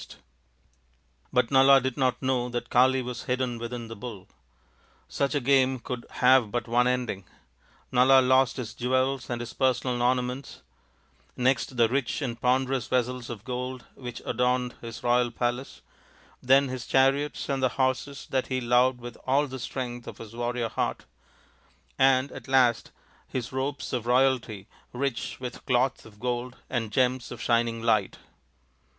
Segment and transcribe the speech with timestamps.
[1.31, 3.95] NALA THE GAMESTER 127 But Nala did not know that Kali was hidden within the"
[3.95, 4.27] Bull"!
[5.07, 7.25] Such a game could have but one ending!
[7.91, 10.63] Nala lost his jewels and his personal ornaments;
[11.37, 15.81] next the rich and ponderous vessels of gold which adorned his royal palace;
[16.41, 20.35] then his chariots and the horses that he loved with all the strength of his
[20.35, 21.05] warrior heart;
[21.99, 22.89] and at last
[23.27, 28.17] his robes of royalty, rich with cloth of gold and gems of shining light.